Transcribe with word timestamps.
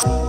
Beautiful 0.00 0.28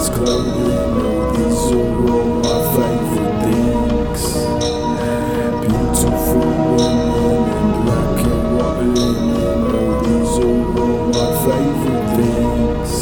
overpriced 0.00 0.14
clothing. 0.14 0.90
No, 0.98 1.10
these 1.32 1.72
are 1.72 1.92
all 2.08 2.28
my 2.40 2.58
favorite 2.74 3.36
things. 3.44 4.22
Beautiful 5.60 6.50
women 6.76 7.40
in 7.60 7.70
black 7.84 8.20
and 8.24 8.46
white 8.56 8.82
linen. 8.94 9.60
No, 9.68 9.82
these 10.02 10.36
are 10.38 10.60
all 10.80 11.00
my 11.12 11.28
favorite 11.44 12.08
things. 12.16 12.92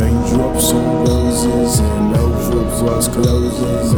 Raindrops 0.00 0.68
on 0.72 0.86
roses 1.06 1.74
and 1.80 2.14
overpriced 2.14 3.10
clothing. 3.12 3.60
No, 3.60 3.82
these 3.82 3.97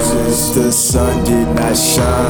If 0.31 0.55
the 0.55 0.71
sun 0.71 1.25
did 1.25 1.45
not 1.55 1.75
shine, 1.75 2.29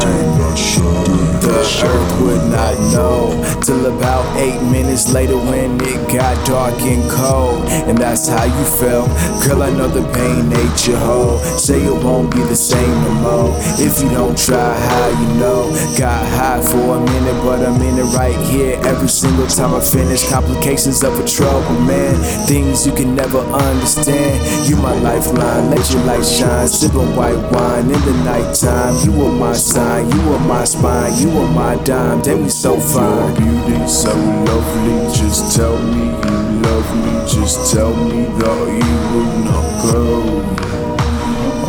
the 1.40 1.52
earth 1.54 2.22
would 2.22 2.50
not 2.50 2.74
know. 2.92 3.62
Till 3.62 3.86
about 3.96 4.26
eight 4.38 4.60
minutes 4.72 5.14
later 5.14 5.38
when 5.38 5.80
it 5.82 6.02
got 6.10 6.34
dark 6.48 6.82
and 6.82 7.08
cold. 7.12 7.70
And 7.70 7.96
that's 7.96 8.28
how 8.28 8.46
you 8.46 8.66
felt. 8.82 9.08
Girl, 9.46 9.62
I 9.62 9.70
know 9.70 9.88
the 9.88 10.02
pain 10.18 10.52
ate 10.52 10.88
you 10.88 10.96
whole. 10.98 11.38
Say 11.60 11.84
it 11.84 12.04
won't 12.04 12.32
be 12.34 12.42
the 12.42 12.56
same 12.56 12.90
no 13.06 13.14
more. 13.22 13.54
If 13.78 14.02
you 14.02 14.10
don't 14.10 14.36
try 14.36 14.74
how 14.74 15.08
you 15.22 15.40
know. 15.40 15.70
Got 15.96 16.26
high 16.34 16.62
for 16.64 16.98
a 16.98 17.00
minute, 17.00 17.38
but 17.44 17.62
I'm 17.64 17.80
in 17.84 18.00
it 18.00 18.10
right 18.18 18.38
here. 18.50 18.80
Every 18.84 19.10
single 19.10 19.46
time 19.46 19.76
I 19.76 19.80
finish, 19.80 20.28
complications 20.28 21.04
of 21.04 21.20
a 21.20 21.28
trouble, 21.28 21.80
man. 21.82 22.16
Things 22.48 22.88
you 22.88 22.94
can 22.94 23.16
never 23.16 23.40
understand. 23.40 24.42
You 24.68 24.76
my 24.78 24.96
lifeline, 25.02 25.70
let 25.70 25.86
your 25.92 26.04
light 26.06 26.26
shine. 26.26 26.68
Sipping 26.68 27.16
white 27.16 27.38
wine 27.52 27.91
in 27.94 28.02
the 28.06 28.14
nighttime. 28.24 28.96
You 29.04 29.26
are 29.26 29.32
my 29.32 29.54
sign, 29.54 30.10
you 30.12 30.22
are 30.34 30.40
my 30.40 30.64
spine, 30.64 31.14
you 31.20 31.30
are 31.40 31.52
my 31.52 31.76
dime. 31.84 32.22
Damn, 32.22 32.44
we 32.44 32.50
so 32.50 32.80
fine. 32.80 33.36
Your 33.44 33.66
beauty 33.66 33.88
so 33.88 34.14
lovely. 34.14 34.98
Just 35.14 35.56
tell 35.56 35.78
me 35.78 36.06
you 36.06 36.38
love 36.62 36.90
me. 37.04 37.14
Just 37.28 37.74
tell 37.74 37.94
me 37.94 38.26
that 38.40 38.68
you 38.80 38.98
will 39.12 39.34
not 39.50 39.68
go. 39.92 40.62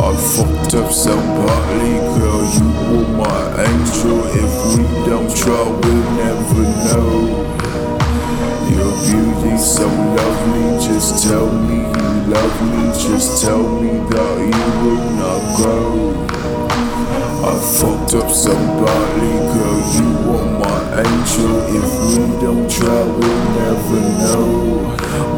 I 0.05 0.15
fucked 0.15 0.75
up 0.75 0.91
so 0.91 1.15
badly, 1.15 1.95
girl. 2.15 2.43
You 2.55 2.67
were 2.89 3.09
my 3.17 3.41
angel. 3.67 4.19
If 4.43 4.53
we 4.77 4.83
don't 5.05 5.31
try, 5.35 5.63
we'll 5.63 6.07
never 6.23 6.63
know. 6.85 7.49
Your 8.73 8.91
beauty 9.05 9.57
so 9.57 9.87
lovely. 9.87 10.87
Just 10.87 11.23
tell 11.27 11.51
me 11.51 11.77
you 11.77 12.09
love 12.31 12.57
me. 12.71 12.83
Just 12.93 13.43
tell 13.43 13.63
me 13.81 13.91
that 14.09 14.37
you 14.39 14.65
will 14.83 15.09
not 15.21 15.57
grow. 15.57 16.12
I 17.45 17.59
fucked 17.59 18.13
up 18.15 18.31
somebody 18.31 19.31
cause 19.51 19.99
you 19.99 20.11
are 20.31 20.59
my 20.59 20.79
angel. 21.03 21.53
If 21.75 21.89
we 22.07 22.15
don't 22.41 22.71
try 22.71 23.03
we'll 23.03 23.43
never 23.59 24.01
know. 24.21 24.47